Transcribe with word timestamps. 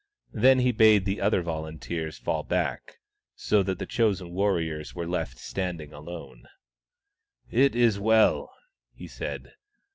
Then 0.33 0.57
he 0.57 0.71
bade 0.71 1.05
the 1.05 1.21
other 1.21 1.43
volunteers 1.43 2.17
fall 2.17 2.41
back, 2.41 2.97
so 3.35 3.61
that 3.61 3.77
the 3.77 3.85
chosen 3.85 4.31
warriors 4.31 4.95
were 4.95 5.05
left 5.05 5.37
standing 5.37 5.93
alone. 5.93 6.47
"It 7.51 7.75
is 7.75 7.99
well," 7.99 8.51
he 8.95 9.07
said. 9.07 9.53